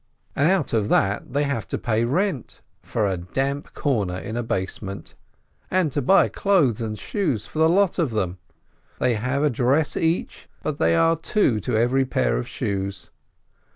And 0.35 0.49
out 0.49 0.73
of 0.73 0.89
that 0.89 1.31
they 1.31 1.43
have 1.43 1.67
to 1.67 1.77
pay 1.77 2.05
rent— 2.05 2.61
for 2.81 3.05
a 3.05 3.17
damp 3.17 3.71
corner 3.75 4.17
in 4.17 4.35
a 4.35 4.41
basement. 4.41 5.13
To 5.71 6.01
buy 6.01 6.27
clothes 6.27 6.81
and 6.81 6.97
shoes 6.97 7.45
for 7.45 7.59
the 7.59 7.69
lot 7.69 7.99
of 7.99 8.09
them! 8.09 8.39
They 8.97 9.13
have 9.13 9.43
a 9.43 9.51
dress 9.51 9.95
each, 9.95 10.49
but 10.63 10.79
they 10.79 10.95
are 10.95 11.15
two 11.15 11.59
to 11.59 11.77
every 11.77 12.05
pair 12.05 12.39
of 12.39 12.47
shoes. 12.47 13.11